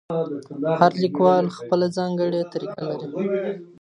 [0.79, 3.07] هر لیکوال خپله ځانګړې طریقه لري.